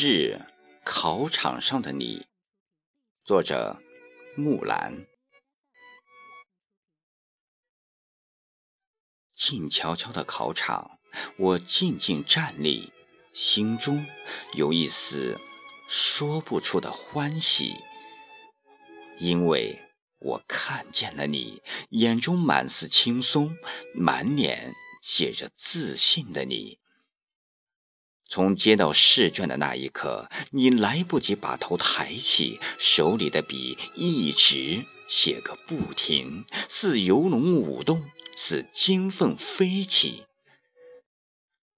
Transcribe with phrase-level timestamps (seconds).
[0.00, 0.40] 致
[0.84, 2.24] 考场上的你，
[3.24, 3.82] 作者
[4.36, 5.08] 木兰。
[9.34, 11.00] 静悄悄的考场，
[11.36, 12.92] 我静静站立，
[13.32, 14.06] 心中
[14.52, 15.36] 有一丝
[15.88, 17.74] 说不出的欢喜，
[19.18, 19.82] 因为
[20.20, 21.60] 我看见了你，
[21.90, 23.56] 眼中满是轻松，
[23.96, 24.72] 满脸
[25.02, 26.78] 写着自信的你。
[28.28, 38.04] 从接到试卷的那一刻，你来不及把头抬起，手里的笔一直写个不停，似游龙舞动，
[38.36, 40.24] 似金凤飞起。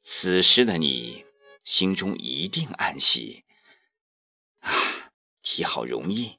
[0.00, 1.24] 此时的你
[1.64, 3.42] 心中一定暗喜，
[4.60, 4.70] 啊，
[5.42, 6.38] 题好容易，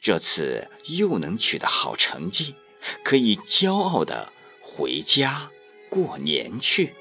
[0.00, 2.56] 这次又能取得好成绩，
[3.04, 5.52] 可以骄傲的回家
[5.88, 6.96] 过年去。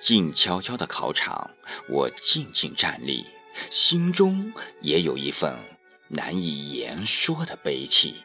[0.00, 1.50] 静悄悄的考场，
[1.88, 3.26] 我静静站立，
[3.70, 5.58] 心中也有一份
[6.08, 8.22] 难以言说的悲戚，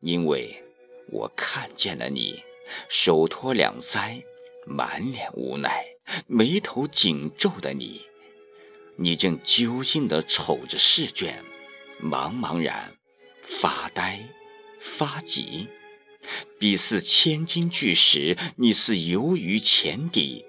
[0.00, 0.62] 因为
[1.08, 2.42] 我看见了你，
[2.88, 4.22] 手托两腮，
[4.66, 5.86] 满脸无奈，
[6.26, 8.02] 眉头紧皱的你，
[8.96, 11.42] 你正揪心地瞅着试卷，
[12.02, 12.94] 茫茫然，
[13.42, 14.28] 发呆，
[14.78, 15.68] 发急。
[16.58, 20.44] 笔似千斤巨石，你似游于浅底，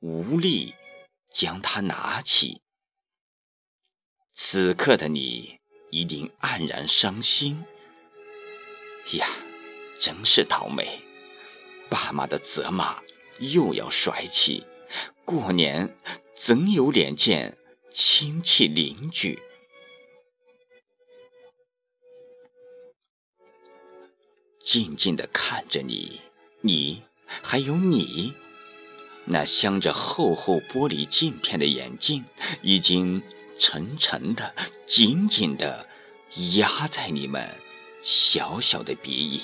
[0.00, 0.74] 无力
[1.30, 2.60] 将它拿起。
[4.32, 5.58] 此刻的你
[5.90, 7.64] 一定黯然伤心。
[9.12, 9.26] 呀，
[9.98, 11.02] 真是倒霉！
[11.88, 13.02] 爸妈的责骂
[13.38, 14.64] 又要甩起，
[15.24, 15.96] 过年
[16.34, 17.56] 怎有脸见
[17.90, 19.40] 亲戚邻居？
[24.66, 26.20] 静静地看着你，
[26.60, 28.32] 你还有你，
[29.26, 32.24] 那镶着厚厚玻璃镜片的眼镜，
[32.62, 33.22] 已经
[33.60, 35.88] 沉沉的、紧紧的
[36.56, 37.48] 压在你们
[38.02, 39.42] 小小的鼻翼。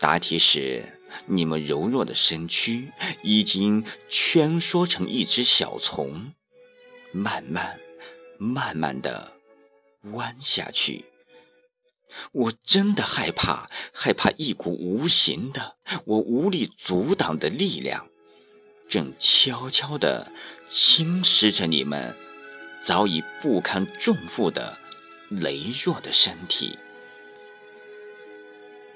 [0.00, 2.90] 答题时，你们柔弱的身躯
[3.22, 6.32] 已经蜷缩成一只小虫，
[7.12, 7.78] 慢慢、
[8.36, 9.34] 慢慢的
[10.10, 11.04] 弯下去。
[12.32, 18.08] 我真的害怕，害怕一股无形的、我无力阻挡的力量，
[18.88, 20.32] 正悄悄地
[20.66, 22.16] 侵蚀着你们
[22.80, 24.78] 早已不堪重负的
[25.30, 26.78] 羸弱的身体。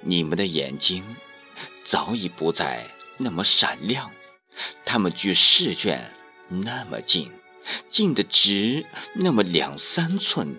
[0.03, 1.17] 你们的眼睛
[1.83, 2.87] 早已不再
[3.19, 4.13] 那么闪亮，
[4.85, 6.15] 它们距试卷
[6.49, 7.31] 那么近，
[7.91, 10.57] 近的只那么两三寸，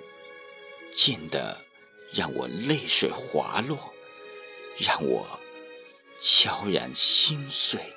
[0.91, 1.65] 近的。
[2.13, 3.93] 让我泪水滑落，
[4.77, 5.39] 让我
[6.19, 7.95] 悄然心碎。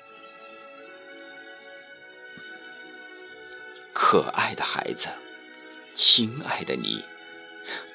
[3.93, 5.09] 可爱的孩子，
[5.93, 7.03] 亲爱的你，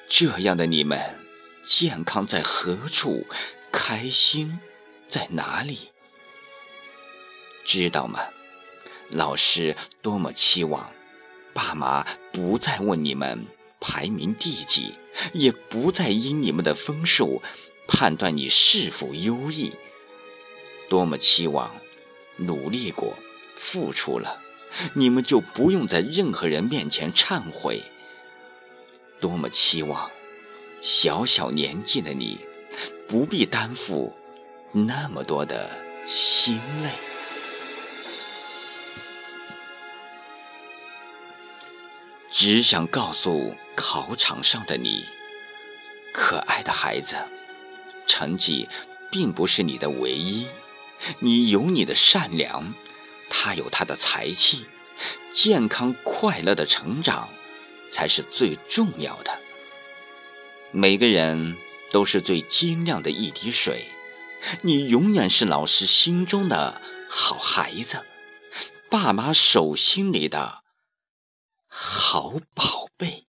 [0.09, 1.19] 这样的你们，
[1.63, 3.25] 健康在何处？
[3.71, 4.59] 开心
[5.07, 5.91] 在哪里？
[7.63, 8.19] 知道吗？
[9.09, 10.91] 老师多么期望，
[11.53, 13.45] 爸妈不再问你们。
[13.81, 14.93] 排名第几，
[15.33, 17.41] 也不再因你们的分数
[17.87, 19.73] 判断你是否优异。
[20.87, 21.81] 多么期望，
[22.37, 23.17] 努力过，
[23.55, 24.41] 付出了，
[24.93, 27.81] 你们就不用在任何人面前忏悔。
[29.19, 30.11] 多么期望，
[30.79, 32.37] 小小年纪的你，
[33.07, 34.15] 不必担负
[34.71, 35.69] 那么多的
[36.05, 37.10] 心累。
[42.31, 45.05] 只想告诉考场上的你，
[46.13, 47.17] 可爱的孩子，
[48.07, 48.69] 成绩
[49.11, 50.47] 并不是你的唯一。
[51.19, 52.73] 你有你的善良，
[53.29, 54.65] 他有他的才气，
[55.31, 57.29] 健康快乐的成长
[57.89, 59.39] 才是最重要的。
[60.71, 61.57] 每个人
[61.91, 63.87] 都是最晶亮的一滴水，
[64.61, 68.05] 你永远是老师心中的好孩子，
[68.89, 70.60] 爸妈手心里的。
[71.71, 73.30] 好宝贝。